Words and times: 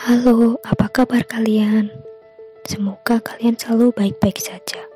Halo, 0.00 0.56
apa 0.64 0.88
kabar 0.88 1.28
kalian? 1.28 1.92
Semoga 2.64 3.20
kalian 3.20 3.60
selalu 3.60 3.92
baik-baik 3.92 4.40
saja. 4.40 4.88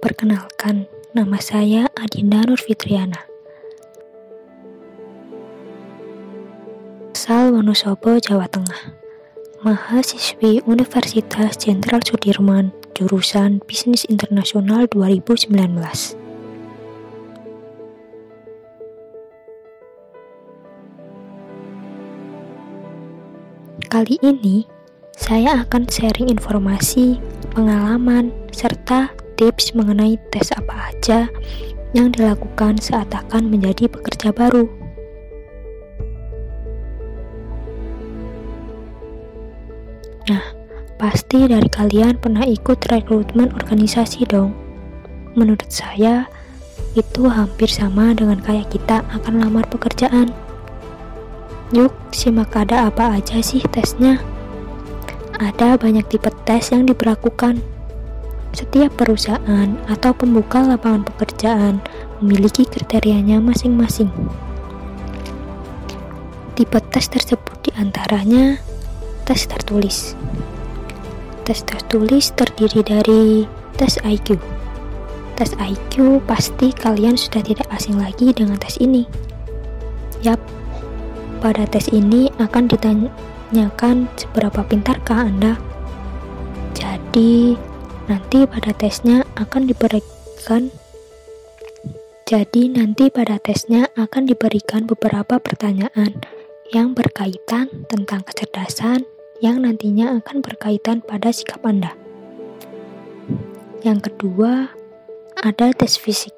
Perkenalkan, 0.00 0.88
nama 1.12 1.36
saya 1.36 1.92
Adinda 2.00 2.40
Nurfitriana. 2.48 3.28
Asal 7.12 7.52
Wonosobo, 7.60 8.16
Jawa 8.16 8.48
Tengah. 8.48 8.96
Mahasiswi 9.60 10.64
Universitas 10.64 11.60
Jenderal 11.60 12.00
Sudirman, 12.00 12.72
jurusan 12.96 13.60
Bisnis 13.68 14.08
Internasional 14.08 14.88
2019. 14.88 16.25
Kali 23.86 24.18
ini, 24.18 24.66
saya 25.14 25.62
akan 25.62 25.86
sharing 25.86 26.26
informasi, 26.26 27.22
pengalaman, 27.54 28.34
serta 28.50 29.14
tips 29.38 29.78
mengenai 29.78 30.18
tes 30.34 30.50
apa 30.58 30.90
aja 30.90 31.30
yang 31.94 32.10
dilakukan 32.10 32.82
saat 32.82 33.06
akan 33.14 33.46
menjadi 33.46 33.86
pekerja 33.86 34.34
baru. 34.34 34.66
Nah, 40.26 40.44
pasti 40.98 41.46
dari 41.46 41.70
kalian 41.70 42.18
pernah 42.18 42.42
ikut 42.42 42.90
rekrutmen 42.90 43.54
organisasi 43.54 44.26
dong. 44.26 44.50
Menurut 45.38 45.70
saya, 45.70 46.26
itu 46.98 47.30
hampir 47.30 47.70
sama 47.70 48.18
dengan 48.18 48.42
kayak 48.42 48.66
kita 48.66 49.06
akan 49.14 49.46
lamar 49.46 49.62
pekerjaan. 49.70 50.34
Yuk, 51.74 51.90
simak 52.14 52.54
ada 52.54 52.86
apa 52.86 53.18
aja 53.18 53.42
sih 53.42 53.58
tesnya. 53.74 54.22
Ada 55.34 55.74
banyak 55.74 56.06
tipe 56.06 56.30
tes 56.46 56.70
yang 56.70 56.86
diberlakukan. 56.86 57.58
Setiap 58.54 58.94
perusahaan 58.94 59.74
atau 59.90 60.14
pembuka 60.14 60.62
lapangan 60.62 61.02
pekerjaan 61.10 61.82
memiliki 62.22 62.62
kriterianya 62.70 63.42
masing-masing. 63.42 64.06
Tipe 66.54 66.78
tes 66.94 67.10
tersebut 67.10 67.58
di 67.66 67.74
antaranya 67.74 68.62
tes 69.26 69.50
tertulis. 69.50 70.14
Tes 71.42 71.66
tertulis 71.66 72.30
terdiri 72.30 72.80
dari 72.86 73.24
tes 73.74 73.98
IQ. 74.06 74.38
Tes 75.34 75.50
IQ 75.58 76.22
pasti 76.30 76.70
kalian 76.70 77.18
sudah 77.18 77.42
tidak 77.42 77.66
asing 77.74 77.98
lagi 77.98 78.30
dengan 78.30 78.54
tes 78.56 78.78
ini. 78.78 79.04
Yap, 80.24 80.40
pada 81.38 81.68
tes 81.68 81.88
ini 81.92 82.32
akan 82.40 82.68
ditanyakan 82.68 84.08
seberapa 84.16 84.60
pintarkah 84.66 85.26
Anda. 85.26 85.60
Jadi, 86.76 87.56
nanti 88.06 88.44
pada 88.46 88.72
tesnya 88.76 89.24
akan 89.36 89.68
diberikan 89.68 90.70
jadi 92.26 92.66
nanti 92.66 93.06
pada 93.06 93.38
tesnya 93.38 93.86
akan 93.94 94.26
diberikan 94.26 94.82
beberapa 94.82 95.38
pertanyaan 95.38 96.26
yang 96.74 96.90
berkaitan 96.90 97.70
tentang 97.86 98.26
kecerdasan 98.26 99.06
yang 99.38 99.62
nantinya 99.62 100.18
akan 100.18 100.42
berkaitan 100.42 101.06
pada 101.06 101.30
sikap 101.30 101.62
Anda. 101.62 101.94
Yang 103.86 104.10
kedua, 104.10 104.74
ada 105.38 105.70
tes 105.70 105.94
fisik. 105.94 106.34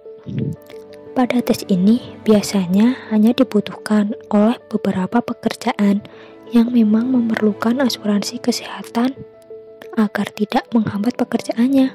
Pada 1.19 1.42
tes 1.42 1.66
ini 1.66 2.14
biasanya 2.22 3.11
hanya 3.11 3.34
dibutuhkan 3.34 4.14
oleh 4.30 4.55
beberapa 4.70 5.19
pekerjaan 5.19 6.06
yang 6.55 6.70
memang 6.70 7.10
memerlukan 7.10 7.83
asuransi 7.83 8.38
kesehatan 8.38 9.19
agar 9.98 10.30
tidak 10.30 10.70
menghambat 10.70 11.19
pekerjaannya. 11.19 11.91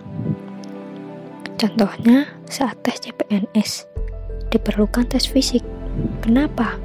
Contohnya 1.56 2.36
saat 2.52 2.76
tes 2.84 3.00
CPNS 3.00 3.88
diperlukan 4.52 5.08
tes 5.08 5.24
fisik. 5.24 5.64
Kenapa? 6.20 6.76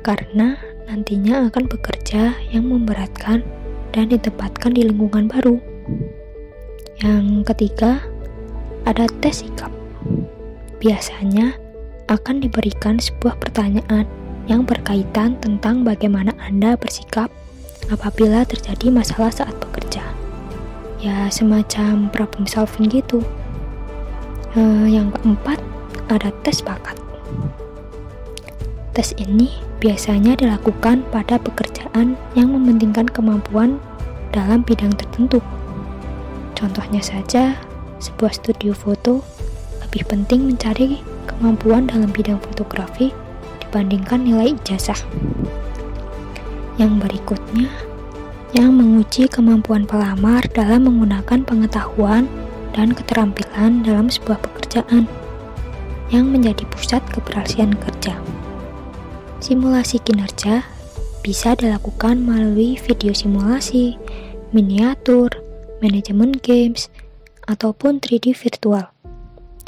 Karena 0.00 0.56
nantinya 0.88 1.52
akan 1.52 1.68
bekerja 1.68 2.32
yang 2.48 2.64
memberatkan 2.64 3.44
dan 3.92 4.08
ditempatkan 4.08 4.72
di 4.72 4.88
lingkungan 4.88 5.28
baru. 5.28 5.60
Yang 7.04 7.44
ketiga, 7.52 8.00
ada 8.88 9.04
tes 9.20 9.44
sikap 9.44 9.68
biasanya 10.82 11.54
akan 12.10 12.42
diberikan 12.42 12.98
sebuah 12.98 13.38
pertanyaan 13.38 14.04
yang 14.50 14.66
berkaitan 14.66 15.38
tentang 15.38 15.86
bagaimana 15.86 16.34
Anda 16.42 16.74
bersikap 16.74 17.30
apabila 17.94 18.42
terjadi 18.42 18.90
masalah 18.90 19.30
saat 19.30 19.54
bekerja. 19.62 20.02
Ya, 20.98 21.30
semacam 21.30 22.10
problem 22.10 22.50
solving 22.50 22.90
gitu. 22.90 23.22
Uh, 24.58 24.90
yang 24.90 25.14
keempat, 25.14 25.62
ada 26.10 26.34
tes 26.42 26.58
bakat. 26.66 26.98
Tes 28.92 29.14
ini 29.16 29.48
biasanya 29.80 30.36
dilakukan 30.36 31.06
pada 31.14 31.40
pekerjaan 31.40 32.18
yang 32.36 32.52
mementingkan 32.52 33.08
kemampuan 33.08 33.80
dalam 34.34 34.66
bidang 34.66 34.92
tertentu. 34.98 35.40
Contohnya 36.52 37.00
saja, 37.00 37.56
sebuah 38.02 38.36
studio 38.36 38.76
foto 38.76 39.24
lebih 39.92 40.08
penting 40.08 40.48
mencari 40.48 41.04
kemampuan 41.28 41.84
dalam 41.84 42.08
bidang 42.16 42.40
fotografi 42.40 43.12
dibandingkan 43.60 44.24
nilai 44.24 44.56
ijazah. 44.56 44.96
Yang 46.80 46.92
berikutnya, 47.04 47.68
yang 48.56 48.72
menguji 48.72 49.28
kemampuan 49.28 49.84
pelamar 49.84 50.48
dalam 50.56 50.88
menggunakan 50.88 51.44
pengetahuan 51.44 52.24
dan 52.72 52.96
keterampilan 52.96 53.84
dalam 53.84 54.08
sebuah 54.08 54.40
pekerjaan 54.40 55.04
yang 56.08 56.32
menjadi 56.32 56.64
pusat 56.72 57.04
keberhasilan 57.12 57.76
kerja. 57.76 58.16
Simulasi 59.44 60.00
kinerja 60.00 60.64
bisa 61.20 61.52
dilakukan 61.52 62.16
melalui 62.16 62.80
video 62.80 63.12
simulasi, 63.12 64.00
miniatur, 64.56 65.28
manajemen 65.84 66.32
games, 66.40 66.88
ataupun 67.44 68.00
3D 68.00 68.32
virtual. 68.32 68.91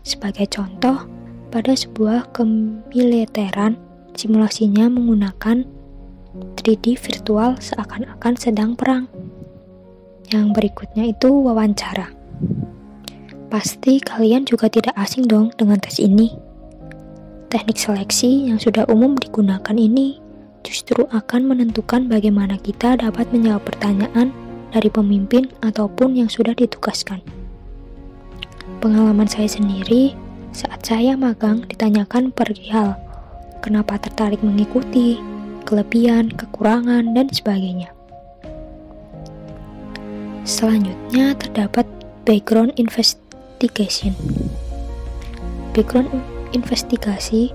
Sebagai 0.04 0.44
contoh, 0.53 1.09
pada 1.48 1.72
sebuah 1.72 2.37
kemiliteran, 2.37 3.81
simulasinya 4.12 4.92
menggunakan 4.92 5.65
3D 6.60 7.00
virtual 7.00 7.56
seakan-akan 7.56 8.34
sedang 8.37 8.76
perang. 8.76 9.09
Yang 10.28 10.47
berikutnya 10.53 11.09
itu 11.09 11.32
wawancara. 11.32 12.12
Pasti 13.48 14.03
kalian 14.03 14.44
juga 14.44 14.69
tidak 14.69 14.92
asing 14.98 15.25
dong 15.25 15.54
dengan 15.56 15.81
tes 15.81 15.97
ini. 15.97 16.36
Teknik 17.48 17.78
seleksi 17.78 18.50
yang 18.50 18.59
sudah 18.59 18.84
umum 18.91 19.15
digunakan 19.15 19.78
ini 19.78 20.19
justru 20.66 21.06
akan 21.09 21.54
menentukan 21.54 22.10
bagaimana 22.10 22.59
kita 22.59 22.98
dapat 22.98 23.31
menjawab 23.31 23.62
pertanyaan 23.62 24.34
dari 24.75 24.91
pemimpin 24.91 25.48
ataupun 25.62 26.19
yang 26.19 26.26
sudah 26.26 26.53
ditugaskan. 26.53 27.22
Pengalaman 28.64 29.28
saya 29.28 29.44
sendiri, 29.44 30.16
saat 30.56 30.80
saya 30.80 31.20
magang 31.20 31.69
ditanyakan 31.69 32.32
perihal 32.32 32.97
kenapa 33.60 34.00
tertarik 34.00 34.41
mengikuti, 34.41 35.20
kelebihan, 35.69 36.32
kekurangan, 36.32 37.12
dan 37.12 37.28
sebagainya. 37.28 37.92
Selanjutnya 40.48 41.36
terdapat 41.41 41.88
background 42.24 42.76
investigation. 42.76 44.12
Background 45.72 46.12
investigasi 46.53 47.53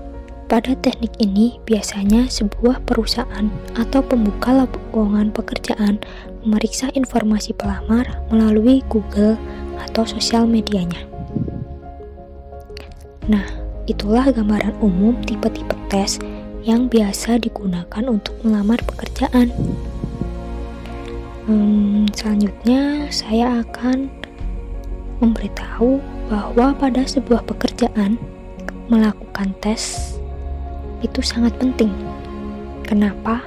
pada 0.50 0.74
teknik 0.82 1.14
ini 1.22 1.62
biasanya 1.62 2.26
sebuah 2.26 2.82
perusahaan 2.86 3.46
atau 3.78 4.02
pembuka 4.02 4.50
lowongan 4.66 5.30
pekerjaan 5.30 6.02
memeriksa 6.44 6.88
informasi 6.96 7.52
pelamar 7.56 8.08
melalui 8.32 8.80
Google 8.88 9.36
atau 9.80 10.04
sosial 10.04 10.44
medianya. 10.48 11.00
Nah, 13.28 13.46
itulah 13.86 14.28
gambaran 14.32 14.74
umum 14.82 15.14
tipe-tipe 15.24 15.76
tes 15.92 16.18
yang 16.64 16.90
biasa 16.90 17.40
digunakan 17.40 18.04
untuk 18.08 18.36
melamar 18.44 18.80
pekerjaan. 18.84 19.52
Hmm, 21.48 22.04
selanjutnya, 22.12 23.08
saya 23.08 23.64
akan 23.64 24.12
memberitahu 25.20 26.00
bahwa 26.30 26.72
pada 26.76 27.04
sebuah 27.04 27.44
pekerjaan 27.48 28.16
melakukan 28.88 29.52
tes 29.60 30.16
itu 31.00 31.20
sangat 31.24 31.56
penting. 31.56 31.92
Kenapa? 32.84 33.40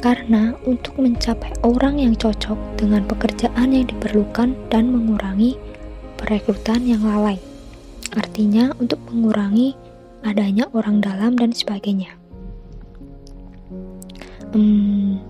Karena 0.00 0.56
untuk 0.64 0.96
mencapai 0.96 1.52
orang 1.60 2.00
yang 2.00 2.16
cocok 2.16 2.56
dengan 2.80 3.04
pekerjaan 3.04 3.76
yang 3.76 3.84
diperlukan 3.84 4.56
dan 4.72 4.84
mengurangi 4.88 5.60
perekrutan 6.16 6.88
yang 6.88 7.04
lalai 7.04 7.36
artinya 8.16 8.74
untuk 8.82 8.98
mengurangi 9.10 9.78
adanya 10.26 10.66
orang 10.74 10.98
dalam 10.98 11.38
dan 11.38 11.54
sebagainya. 11.54 12.10
Hmm, 14.50 15.22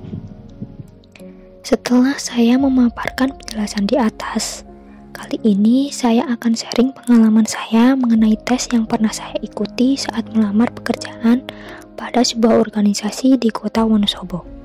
Setelah 1.61 2.19
saya 2.19 2.59
memaparkan 2.59 3.37
penjelasan 3.37 3.87
di 3.87 3.95
atas, 3.95 4.67
kali 5.15 5.39
ini 5.45 5.93
saya 5.93 6.27
akan 6.27 6.57
sharing 6.57 6.91
pengalaman 6.91 7.47
saya 7.47 7.95
mengenai 7.95 8.35
tes 8.49 8.67
yang 8.75 8.89
pernah 8.89 9.13
saya 9.13 9.37
ikuti 9.39 9.95
saat 9.95 10.27
melamar 10.35 10.73
pekerjaan 10.75 11.47
pada 11.95 12.27
sebuah 12.27 12.59
organisasi 12.65 13.39
di 13.39 13.53
kota 13.55 13.87
Wonosobo. 13.87 14.60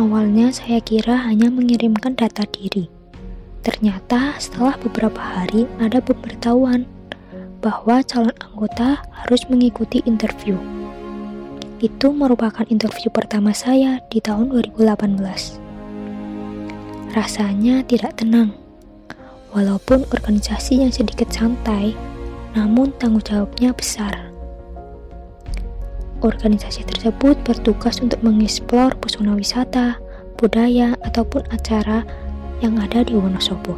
Awalnya 0.00 0.48
saya 0.48 0.80
kira 0.80 1.28
hanya 1.28 1.52
mengirimkan 1.52 2.16
data 2.16 2.48
diri. 2.48 2.88
Ternyata 3.60 4.32
setelah 4.40 4.72
beberapa 4.80 5.20
hari 5.20 5.68
ada 5.76 6.00
pemberitahuan 6.00 6.88
bahwa 7.60 8.00
calon 8.08 8.32
anggota 8.40 9.04
harus 9.12 9.44
mengikuti 9.52 10.00
interview. 10.08 10.56
Itu 11.84 12.16
merupakan 12.16 12.64
interview 12.72 13.12
pertama 13.12 13.52
saya 13.52 14.00
di 14.08 14.24
tahun 14.24 14.48
2018. 14.80 15.60
Rasanya 17.12 17.84
tidak 17.84 18.24
tenang. 18.24 18.56
Walaupun 19.52 20.08
organisasi 20.16 20.80
yang 20.80 20.96
sedikit 20.96 21.28
santai, 21.28 21.92
namun 22.56 22.96
tanggung 22.96 23.20
jawabnya 23.20 23.76
besar. 23.76 24.29
Organisasi 26.20 26.84
tersebut 26.84 27.40
bertugas 27.48 27.96
untuk 28.04 28.20
mengeksplor 28.20 28.92
pesona 29.00 29.32
wisata, 29.32 29.96
budaya, 30.36 30.92
ataupun 31.00 31.48
acara 31.48 32.04
yang 32.60 32.76
ada 32.76 33.00
di 33.00 33.16
Wonosobo. 33.16 33.72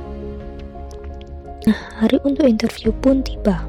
Nah, 1.71 1.79
hari 2.03 2.19
untuk 2.27 2.51
interview 2.51 2.91
pun 2.91 3.23
tiba. 3.23 3.63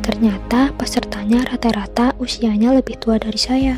Ternyata 0.00 0.72
pesertanya 0.80 1.44
rata-rata 1.52 2.16
usianya 2.16 2.72
lebih 2.72 2.96
tua 2.96 3.20
dari 3.20 3.36
saya. 3.36 3.76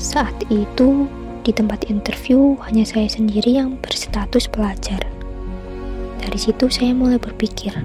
Saat 0.00 0.48
itu, 0.48 1.04
di 1.44 1.52
tempat 1.52 1.92
interview 1.92 2.56
hanya 2.64 2.88
saya 2.88 3.12
sendiri 3.12 3.60
yang 3.60 3.76
berstatus 3.84 4.48
pelajar. 4.48 5.04
Dari 6.16 6.38
situ 6.40 6.72
saya 6.72 6.96
mulai 6.96 7.20
berpikir, 7.20 7.76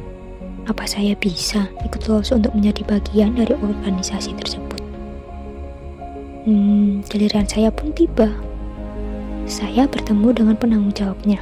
apa 0.67 0.87
saya 0.87 1.15
bisa 1.19 1.67
ikut 1.83 2.07
lolos 2.07 2.31
untuk 2.31 2.55
menjadi 2.55 2.87
bagian 2.87 3.35
dari 3.35 3.51
organisasi 3.57 4.31
tersebut. 4.39 4.79
Hmm, 6.43 7.03
giliran 7.07 7.47
saya 7.47 7.71
pun 7.71 7.95
tiba. 7.95 8.27
Saya 9.47 9.87
bertemu 9.87 10.27
dengan 10.31 10.55
penanggung 10.55 10.95
jawabnya. 10.95 11.39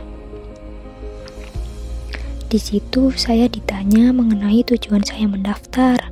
Di 2.52 2.60
situ 2.60 3.14
saya 3.16 3.48
ditanya 3.48 4.12
mengenai 4.12 4.62
tujuan 4.68 5.02
saya 5.08 5.24
mendaftar, 5.30 6.12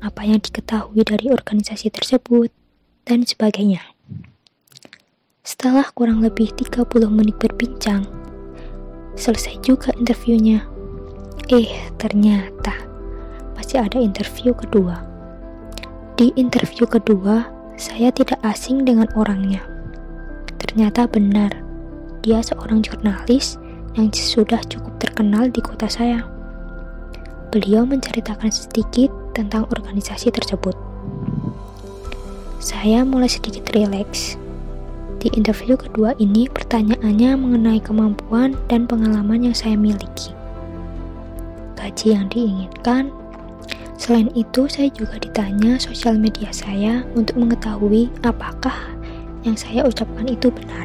apa 0.00 0.22
yang 0.22 0.40
diketahui 0.40 1.02
dari 1.02 1.28
organisasi 1.28 1.90
tersebut, 1.92 2.48
dan 3.04 3.26
sebagainya. 3.26 3.82
Setelah 5.42 5.90
kurang 5.92 6.22
lebih 6.22 6.54
30 6.54 6.86
menit 7.10 7.36
berbincang, 7.42 8.06
selesai 9.18 9.58
juga 9.66 9.90
interviewnya. 9.98 10.62
Eh, 11.50 11.90
ternyata 11.98 12.70
masih 13.58 13.82
ada 13.82 13.98
interview 13.98 14.54
kedua. 14.54 15.02
Di 16.14 16.30
interview 16.38 16.86
kedua, 16.86 17.42
saya 17.74 18.14
tidak 18.14 18.38
asing 18.46 18.86
dengan 18.86 19.10
orangnya. 19.18 19.58
Ternyata 20.62 21.10
benar, 21.10 21.50
dia 22.22 22.38
seorang 22.38 22.86
jurnalis 22.86 23.58
yang 23.98 24.14
sudah 24.14 24.62
cukup 24.70 24.94
terkenal 25.02 25.50
di 25.50 25.58
kota 25.58 25.90
saya. 25.90 26.22
Beliau 27.50 27.82
menceritakan 27.82 28.54
sedikit 28.54 29.10
tentang 29.34 29.66
organisasi 29.74 30.30
tersebut. 30.30 30.78
Saya 32.62 33.02
mulai 33.02 33.26
sedikit 33.26 33.66
rileks. 33.74 34.38
Di 35.18 35.34
interview 35.34 35.74
kedua 35.74 36.14
ini, 36.22 36.46
pertanyaannya 36.46 37.34
mengenai 37.34 37.82
kemampuan 37.82 38.54
dan 38.70 38.86
pengalaman 38.86 39.50
yang 39.50 39.56
saya 39.58 39.74
miliki. 39.74 40.38
Gaji 41.80 42.12
yang 42.12 42.28
diinginkan. 42.28 43.08
Selain 43.96 44.28
itu, 44.36 44.68
saya 44.68 44.92
juga 44.92 45.16
ditanya 45.16 45.80
sosial 45.80 46.20
media 46.20 46.52
saya 46.52 47.00
untuk 47.16 47.40
mengetahui 47.40 48.12
apakah 48.20 48.76
yang 49.48 49.56
saya 49.56 49.88
ucapkan 49.88 50.28
itu 50.28 50.52
benar. 50.52 50.84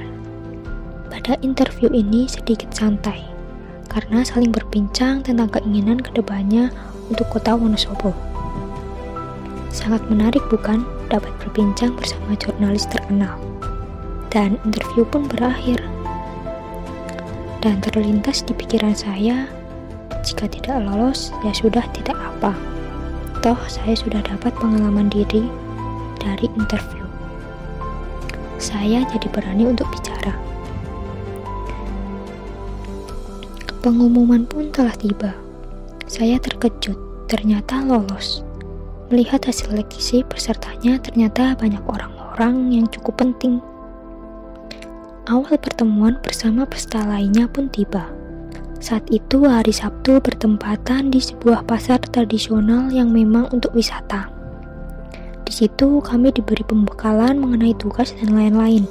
Pada 1.12 1.36
interview 1.44 1.92
ini 1.92 2.28
sedikit 2.32 2.72
santai, 2.72 3.28
karena 3.92 4.24
saling 4.24 4.56
berbincang 4.56 5.24
tentang 5.24 5.52
keinginan 5.52 6.00
ke 6.00 6.16
depannya 6.16 6.72
untuk 7.12 7.28
kota 7.32 7.56
Wonosobo. 7.56 8.16
Sangat 9.72 10.04
menarik 10.08 10.44
bukan 10.48 10.88
dapat 11.12 11.32
berbincang 11.44 11.96
bersama 12.00 12.36
jurnalis 12.40 12.88
terkenal. 12.88 13.36
Dan 14.32 14.60
interview 14.68 15.08
pun 15.08 15.28
berakhir. 15.28 15.80
Dan 17.64 17.80
terlintas 17.80 18.44
di 18.44 18.52
pikiran 18.52 18.96
saya, 18.96 19.48
jika 20.26 20.50
tidak 20.50 20.82
lolos, 20.82 21.30
ya 21.46 21.54
sudah 21.54 21.86
tidak 21.94 22.18
apa. 22.18 22.58
Toh 23.46 23.60
saya 23.70 23.94
sudah 23.94 24.26
dapat 24.26 24.50
pengalaman 24.58 25.06
diri 25.14 25.46
dari 26.18 26.50
interview. 26.58 27.06
Saya 28.58 29.06
jadi 29.06 29.30
berani 29.30 29.70
untuk 29.70 29.86
bicara. 29.94 30.34
Pengumuman 33.86 34.50
pun 34.50 34.74
telah 34.74 34.98
tiba. 34.98 35.38
Saya 36.10 36.42
terkejut, 36.42 36.98
ternyata 37.30 37.86
lolos. 37.86 38.42
Melihat 39.14 39.46
hasil 39.46 39.70
seleksi 39.70 40.26
pesertanya 40.26 40.98
ternyata 40.98 41.54
banyak 41.54 41.86
orang-orang 41.86 42.74
yang 42.74 42.90
cukup 42.90 43.22
penting. 43.22 43.62
Awal 45.30 45.62
pertemuan 45.62 46.18
bersama 46.26 46.66
peserta 46.66 47.06
lainnya 47.06 47.46
pun 47.46 47.70
tiba. 47.70 48.10
Saat 48.84 49.08
itu 49.08 49.48
hari 49.48 49.72
Sabtu 49.72 50.20
bertempatan 50.20 51.08
di 51.08 51.24
sebuah 51.24 51.64
pasar 51.64 52.04
tradisional 52.12 52.92
yang 52.92 53.10
memang 53.10 53.48
untuk 53.56 53.72
wisata. 53.72 54.28
Di 55.46 55.54
situ 55.54 56.04
kami 56.04 56.34
diberi 56.36 56.66
pembekalan 56.68 57.40
mengenai 57.40 57.72
tugas 57.80 58.12
dan 58.20 58.36
lain-lain. 58.36 58.84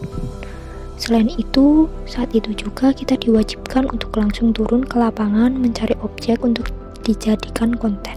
Selain 0.95 1.27
itu, 1.27 1.91
saat 2.07 2.31
itu 2.33 2.55
juga 2.55 2.95
kita 2.95 3.19
diwajibkan 3.19 3.91
untuk 3.91 4.15
langsung 4.15 4.55
turun 4.55 4.87
ke 4.87 4.97
lapangan 4.97 5.53
mencari 5.53 5.93
objek 6.01 6.41
untuk 6.41 6.71
dijadikan 7.03 7.75
konten. 7.77 8.17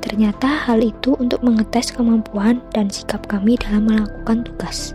Ternyata 0.00 0.48
hal 0.68 0.80
itu 0.80 1.18
untuk 1.18 1.42
mengetes 1.42 1.90
kemampuan 1.92 2.62
dan 2.72 2.88
sikap 2.88 3.26
kami 3.26 3.58
dalam 3.58 3.90
melakukan 3.90 4.46
tugas. 4.46 4.94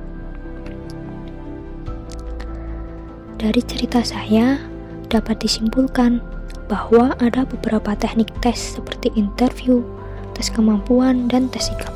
Dari 3.38 3.62
cerita 3.62 4.02
saya, 4.02 4.58
dapat 5.08 5.40
disimpulkan 5.44 6.20
bahwa 6.68 7.16
ada 7.24 7.48
beberapa 7.48 7.96
teknik 7.96 8.28
tes 8.44 8.76
seperti 8.76 9.12
interview, 9.16 9.80
tes 10.36 10.52
kemampuan, 10.52 11.32
dan 11.32 11.48
tes 11.48 11.72
sikap. 11.72 11.96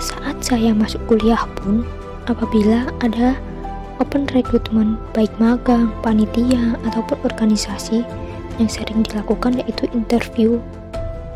Saat 0.00 0.40
saya 0.40 0.72
masuk 0.72 1.04
kuliah 1.08 1.44
pun, 1.60 1.84
apabila 2.28 2.88
ada 3.04 3.36
open 4.00 4.24
recruitment 4.32 4.96
baik 5.12 5.30
magang, 5.36 5.92
panitia, 6.00 6.80
ataupun 6.88 7.20
organisasi 7.28 8.02
yang 8.56 8.70
sering 8.70 9.04
dilakukan 9.04 9.60
yaitu 9.60 9.84
interview, 9.92 10.58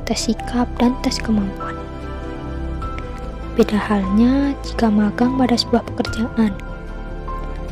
tes 0.09 0.29
sikap, 0.29 0.67
dan 0.81 0.97
tes 1.05 1.21
kemampuan. 1.21 1.77
Beda 3.59 3.75
halnya 3.75 4.55
jika 4.63 4.87
magang 4.87 5.35
pada 5.35 5.59
sebuah 5.59 5.83
pekerjaan, 5.93 6.55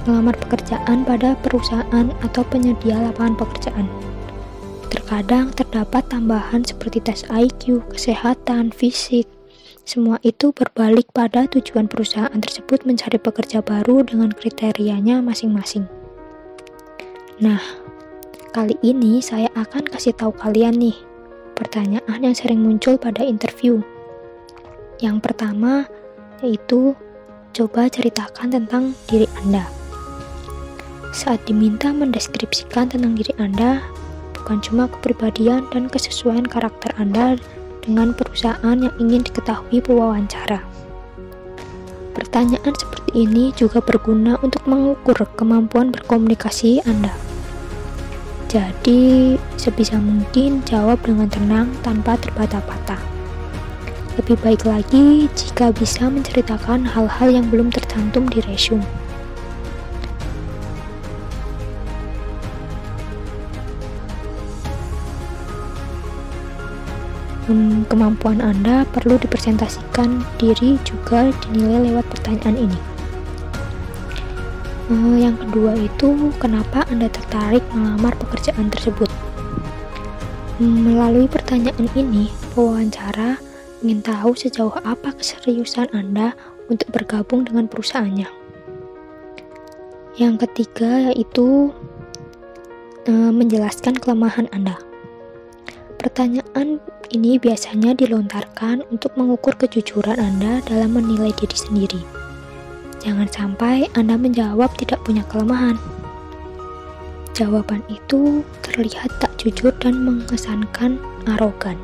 melamar 0.07 0.39
pekerjaan 0.47 1.05
pada 1.05 1.35
perusahaan 1.43 2.07
atau 2.23 2.43
penyedia 2.49 2.97
lapangan 2.97 3.37
pekerjaan. 3.37 3.87
Terkadang 4.89 5.51
terdapat 5.53 6.07
tambahan 6.09 6.63
seperti 6.63 7.03
tes 7.03 7.27
IQ, 7.29 7.83
kesehatan, 7.91 8.71
fisik, 8.71 9.27
semua 9.87 10.19
itu 10.27 10.51
berbalik 10.51 11.15
pada 11.15 11.47
tujuan 11.47 11.87
perusahaan 11.87 12.35
tersebut 12.35 12.83
mencari 12.83 13.23
pekerja 13.23 13.63
baru 13.63 14.03
dengan 14.03 14.35
kriterianya 14.35 15.23
masing-masing. 15.23 15.87
Nah, 17.39 17.63
kali 18.51 18.75
ini 18.83 19.23
saya 19.23 19.47
akan 19.55 19.87
kasih 19.87 20.11
tahu 20.11 20.35
kalian 20.35 20.75
nih 20.75 20.99
pertanyaan 21.55 22.19
yang 22.19 22.35
sering 22.35 22.67
muncul 22.67 22.99
pada 22.99 23.23
interview. 23.23 23.79
Yang 24.99 25.23
pertama 25.23 25.87
yaitu 26.43 26.99
coba 27.55 27.87
ceritakan 27.87 28.59
tentang 28.59 28.91
diri 29.07 29.31
Anda. 29.39 29.76
Saat 31.15 31.47
diminta 31.47 31.95
mendeskripsikan 31.95 32.91
tentang 32.91 33.15
diri 33.15 33.31
Anda, 33.39 33.83
bukan 34.35 34.59
cuma 34.63 34.91
kepribadian 34.91 35.67
dan 35.71 35.87
kesesuaian 35.91 36.47
karakter 36.47 36.91
Anda 36.99 37.39
dengan 37.83 38.15
perusahaan 38.15 38.79
yang 38.79 38.95
ingin 38.99 39.23
diketahui 39.27 39.79
pewawancara. 39.83 40.63
Pertanyaan 42.17 42.75
seperti 42.75 43.27
ini 43.27 43.55
juga 43.55 43.79
berguna 43.79 44.41
untuk 44.43 44.67
mengukur 44.67 45.15
kemampuan 45.39 45.95
berkomunikasi 45.95 46.83
Anda. 46.83 47.15
Jadi, 48.47 49.37
sebisa 49.59 49.99
mungkin 49.99 50.63
jawab 50.65 51.03
dengan 51.03 51.27
tenang 51.29 51.69
tanpa 51.83 52.15
terbata-bata. 52.19 52.97
Lebih 54.17 54.41
baik 54.41 54.65
lagi 54.65 55.29
jika 55.37 55.75
bisa 55.77 56.09
menceritakan 56.09 56.89
hal-hal 56.89 57.29
yang 57.29 57.47
belum 57.53 57.69
tercantum 57.69 58.25
di 58.33 58.41
resume. 58.49 58.87
Hmm, 67.47 67.87
kemampuan 67.91 68.43
Anda 68.43 68.87
perlu 68.91 69.19
dipresentasikan 69.19 70.23
diri 70.39 70.79
juga 70.83 71.31
dinilai 71.47 71.91
lewat 71.91 72.07
pertanyaan 72.11 72.71
ini. 72.71 72.79
Hmm, 74.87 75.19
yang 75.19 75.35
kedua 75.35 75.75
itu, 75.75 76.31
kenapa 76.39 76.87
Anda 76.87 77.11
tertarik 77.11 77.63
melamar 77.75 78.15
pekerjaan 78.23 78.71
tersebut? 78.71 79.11
Hmm, 80.63 80.87
melalui 80.87 81.27
pertanyaan 81.27 81.91
ini, 81.99 82.31
pewawancara 82.55 83.43
ingin 83.83 84.01
tahu 84.03 84.33
sejauh 84.39 84.73
apa 84.87 85.13
keseriusan 85.15 85.91
Anda 85.91 86.39
untuk 86.71 86.91
bergabung 86.95 87.47
dengan 87.47 87.67
perusahaannya. 87.67 88.31
Yang 90.17 90.35
ketiga 90.49 91.13
yaitu 91.13 91.77
uh, 93.05 93.31
menjelaskan 93.35 94.01
kelemahan 94.01 94.49
Anda. 94.51 94.81
Pertanyaan 95.97 96.79
ini 97.15 97.41
biasanya 97.41 97.97
dilontarkan 97.97 98.85
untuk 98.93 99.17
mengukur 99.17 99.57
kejujuran 99.57 100.21
Anda 100.21 100.61
dalam 100.69 100.97
menilai 100.97 101.33
diri 101.35 101.57
sendiri. 101.57 102.03
Jangan 103.01 103.29
sampai 103.31 103.87
Anda 103.95 104.19
menjawab 104.19 104.75
tidak 104.77 105.01
punya 105.07 105.23
kelemahan. 105.31 105.79
Jawaban 107.37 107.85
itu 107.93 108.41
terlihat 108.65 109.13
tak 109.21 109.33
jujur 109.37 109.73
dan 109.79 110.01
mengesankan 110.01 110.97
arogan. 111.37 111.77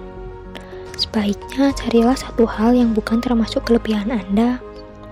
Sebaiknya 0.97 1.73
carilah 1.77 2.17
satu 2.17 2.49
hal 2.49 2.73
yang 2.73 2.97
bukan 2.97 3.21
termasuk 3.21 3.65
kelebihan 3.69 4.09
Anda, 4.13 4.61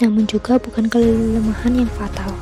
namun 0.00 0.24
juga 0.24 0.56
bukan 0.56 0.88
kelemahan 0.88 1.84
yang 1.84 1.90
fatal. 1.92 2.32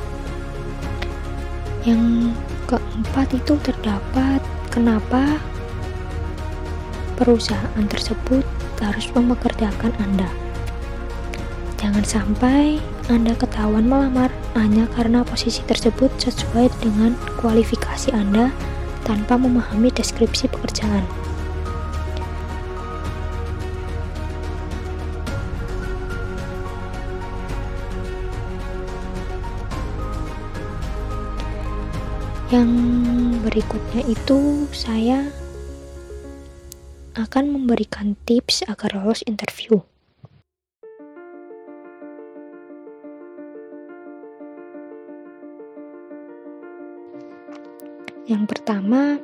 Yang 1.83 2.35
keempat 2.71 3.27
itu 3.35 3.55
terdapat 3.67 4.41
kenapa 4.71 5.43
perusahaan 7.19 7.87
tersebut 7.91 8.47
harus 8.79 9.11
mempekerjakan 9.11 9.91
Anda. 9.99 10.31
Jangan 11.75 12.07
sampai 12.07 12.79
Anda 13.11 13.35
ketahuan 13.35 13.91
melamar 13.91 14.31
hanya 14.55 14.87
karena 14.95 15.27
posisi 15.27 15.67
tersebut 15.67 16.15
sesuai 16.23 16.71
dengan 16.79 17.19
kualifikasi 17.43 18.15
Anda 18.15 18.55
tanpa 19.03 19.35
memahami 19.35 19.91
deskripsi 19.91 20.47
pekerjaan. 20.47 21.03
Yang 32.49 32.71
berikutnya 33.45 34.09
itu 34.09 34.65
saya 34.73 35.29
akan 37.19 37.51
memberikan 37.51 38.15
tips 38.23 38.63
agar 38.71 38.95
lolos 38.95 39.27
interview. 39.27 39.83
Yang 48.29 48.45
pertama, 48.55 49.19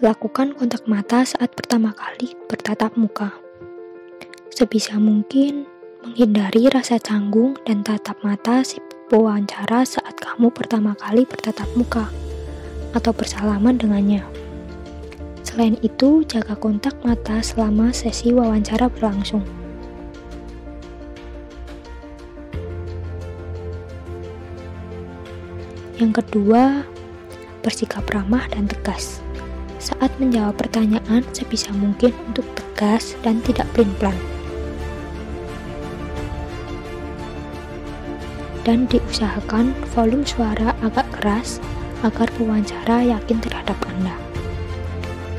lakukan 0.00 0.54
kontak 0.56 0.86
mata 0.88 1.26
saat 1.26 1.52
pertama 1.52 1.92
kali 1.92 2.32
bertatap 2.48 2.94
muka. 2.94 3.34
Sebisa 4.48 4.96
mungkin, 4.96 5.68
menghindari 6.06 6.70
rasa 6.70 6.96
canggung 7.02 7.58
dan 7.66 7.82
tatap 7.82 8.16
mata 8.22 8.62
si 8.62 8.78
pewawancara 9.10 9.82
saat 9.82 10.16
kamu 10.22 10.54
pertama 10.54 10.94
kali 10.94 11.26
bertatap 11.26 11.66
muka 11.74 12.08
atau 12.94 13.10
bersalaman 13.10 13.74
dengannya. 13.74 14.45
Selain 15.56 15.80
itu, 15.80 16.20
jaga 16.28 16.52
kontak 16.52 16.92
mata 17.00 17.40
selama 17.40 17.88
sesi 17.88 18.28
wawancara 18.28 18.92
berlangsung. 18.92 19.40
Yang 25.96 26.20
kedua, 26.20 26.84
bersikap 27.64 28.04
ramah 28.12 28.44
dan 28.52 28.68
tegas. 28.68 29.24
Saat 29.80 30.12
menjawab 30.20 30.60
pertanyaan, 30.60 31.24
sebisa 31.32 31.72
mungkin 31.72 32.12
untuk 32.28 32.44
tegas 32.52 33.16
dan 33.24 33.40
tidak 33.40 33.64
pelin-pelan. 33.72 34.20
Dan 38.60 38.84
diusahakan 38.92 39.72
volume 39.96 40.28
suara 40.28 40.76
agak 40.84 41.08
keras 41.16 41.64
agar 42.04 42.28
pewawancara 42.36 43.08
yakin 43.08 43.40
terhadap 43.40 43.80
Anda. 43.88 44.25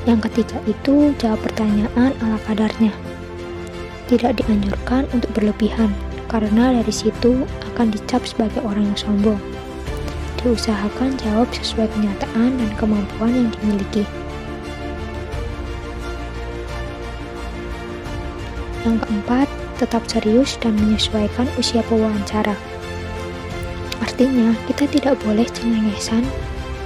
Yang 0.08 0.32
ketiga 0.32 0.58
itu 0.64 1.12
jawab 1.20 1.44
pertanyaan 1.44 2.16
ala 2.24 2.40
kadarnya. 2.48 2.96
Tidak 4.08 4.40
dianjurkan 4.40 5.04
untuk 5.12 5.28
berlebihan, 5.36 5.92
karena 6.32 6.80
dari 6.80 6.94
situ 6.96 7.44
akan 7.76 7.92
dicap 7.92 8.24
sebagai 8.24 8.64
orang 8.64 8.88
yang 8.88 8.96
sombong. 8.96 9.42
Diusahakan 10.40 11.20
jawab 11.20 11.52
sesuai 11.52 11.92
kenyataan 11.92 12.56
dan 12.56 12.70
kemampuan 12.80 13.36
yang 13.36 13.50
dimiliki. 13.60 14.08
Yang 18.88 19.04
keempat, 19.04 19.48
tetap 19.76 20.08
serius 20.08 20.56
dan 20.64 20.80
menyesuaikan 20.80 21.52
usia 21.60 21.84
pewawancara. 21.92 22.56
Artinya, 24.00 24.56
kita 24.72 24.88
tidak 24.88 25.20
boleh 25.20 25.44
cengengesan 25.52 26.24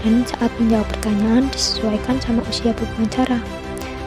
dan 0.01 0.25
saat 0.25 0.49
menjawab 0.57 0.85
pertanyaan 0.97 1.45
disesuaikan 1.53 2.17
sama 2.21 2.41
usia 2.49 2.73
pewawancara. 2.73 3.37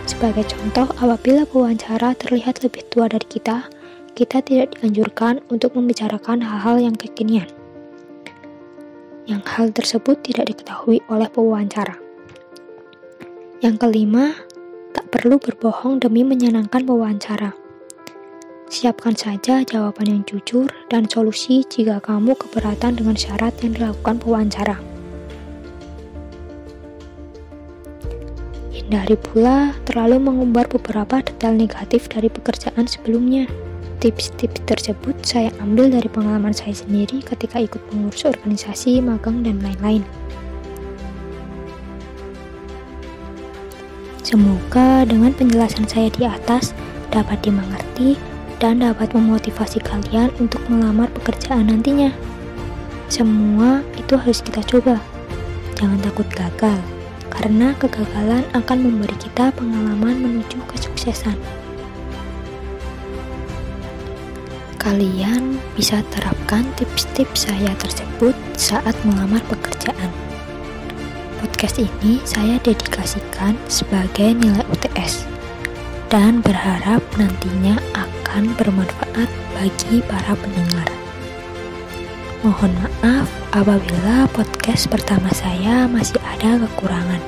Sebagai 0.05 0.45
contoh, 0.53 0.91
apabila 1.01 1.49
pewawancara 1.49 2.13
terlihat 2.19 2.61
lebih 2.61 2.85
tua 2.93 3.09
dari 3.09 3.25
kita, 3.25 3.67
kita 4.15 4.45
tidak 4.45 4.79
dianjurkan 4.79 5.43
untuk 5.49 5.75
membicarakan 5.75 6.45
hal-hal 6.45 6.79
yang 6.79 6.95
kekinian. 6.95 7.49
Yang 9.25 9.43
hal 9.57 9.67
tersebut 9.73 10.21
tidak 10.21 10.53
diketahui 10.53 11.01
oleh 11.09 11.27
pewawancara. 11.33 11.97
Yang 13.65 13.81
kelima, 13.81 14.37
tak 14.93 15.09
perlu 15.09 15.41
berbohong 15.41 16.05
demi 16.05 16.21
menyenangkan 16.21 16.85
pewawancara. 16.85 17.57
Siapkan 18.69 19.17
saja 19.17 19.65
jawaban 19.65 20.07
yang 20.11 20.23
jujur 20.29 20.69
dan 20.93 21.09
solusi 21.09 21.65
jika 21.65 22.03
kamu 22.05 22.37
keberatan 22.37 23.01
dengan 23.01 23.17
syarat 23.17 23.57
yang 23.65 23.73
dilakukan 23.73 24.21
pewawancara. 24.21 24.94
Hindari 28.85 29.17
pula 29.17 29.73
terlalu 29.89 30.29
mengumbar 30.29 30.69
beberapa 30.69 31.25
detail 31.25 31.57
negatif 31.57 32.05
dari 32.13 32.29
pekerjaan 32.29 32.85
sebelumnya. 32.85 33.49
Tips-tips 34.05 34.61
tersebut 34.69 35.17
saya 35.25 35.49
ambil 35.65 35.89
dari 35.89 36.05
pengalaman 36.13 36.53
saya 36.53 36.77
sendiri 36.77 37.25
ketika 37.25 37.65
ikut 37.65 37.81
pengurus 37.89 38.29
organisasi, 38.29 39.01
magang, 39.01 39.41
dan 39.41 39.57
lain-lain. 39.65 40.05
Semoga 44.21 45.09
dengan 45.09 45.33
penjelasan 45.33 45.89
saya 45.89 46.13
di 46.13 46.29
atas 46.29 46.77
dapat 47.09 47.41
dimengerti 47.41 48.21
dan 48.61 48.85
dapat 48.85 49.17
memotivasi 49.17 49.81
kalian 49.81 50.29
untuk 50.37 50.61
melamar 50.69 51.09
pekerjaan 51.25 51.73
nantinya. 51.73 52.13
Semua 53.09 53.81
itu 53.97 54.21
harus 54.21 54.45
kita 54.45 54.61
coba. 54.69 55.01
Jangan 55.81 56.05
takut 56.05 56.29
gagal 56.37 56.94
karena 57.39 57.75
kegagalan 57.83 58.47
akan 58.55 58.79
memberi 58.79 59.17
kita 59.19 59.51
pengalaman 59.55 60.17
menuju 60.23 60.59
kesuksesan. 60.71 61.35
Kalian 64.79 65.57
bisa 65.75 66.05
terapkan 66.13 66.63
tips-tips 66.77 67.49
saya 67.49 67.73
tersebut 67.81 68.37
saat 68.55 68.93
melamar 69.03 69.41
pekerjaan. 69.49 70.13
Podcast 71.41 71.81
ini 71.81 72.21
saya 72.29 72.61
dedikasikan 72.61 73.57
sebagai 73.67 74.37
nilai 74.37 74.65
UTS 74.69 75.25
dan 76.13 76.45
berharap 76.45 77.01
nantinya 77.17 77.81
akan 77.97 78.53
bermanfaat 78.61 79.29
bagi 79.57 80.05
para 80.05 80.37
pendengar. 80.37 80.89
Mohon 82.45 82.77
maaf 82.85 83.29
apabila 83.57 84.29
podcast 84.37 84.93
pertama 84.93 85.33
saya 85.33 85.89
masih 85.89 86.21
ada 86.45 86.69
kekurangan. 86.69 87.23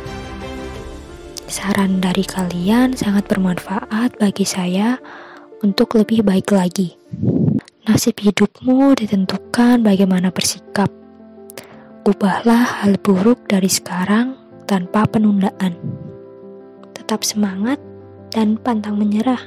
Saran 1.48 2.04
dari 2.04 2.20
kalian 2.20 2.92
sangat 2.92 3.24
bermanfaat 3.32 4.20
bagi 4.20 4.44
saya 4.44 5.00
untuk 5.64 5.96
lebih 5.96 6.20
baik 6.20 6.52
lagi. 6.52 7.00
Nasib 7.88 8.20
hidupmu 8.20 8.92
ditentukan 8.92 9.80
bagaimana 9.80 10.28
bersikap. 10.28 10.92
Ubahlah 12.04 12.84
hal 12.84 13.00
buruk 13.00 13.48
dari 13.48 13.72
sekarang 13.72 14.36
tanpa 14.68 15.08
penundaan. 15.08 15.80
Tetap 16.92 17.24
semangat 17.24 17.80
dan 18.28 18.60
pantang 18.60 19.00
menyerah. 19.00 19.40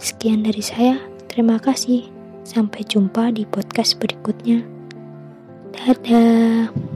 Sekian 0.00 0.40
dari 0.40 0.64
saya, 0.64 0.96
terima 1.28 1.60
kasih. 1.60 2.08
Sampai 2.46 2.86
jumpa 2.86 3.34
di 3.34 3.44
podcast 3.44 3.98
berikutnya. 4.00 4.62
Dadah. 5.74 6.95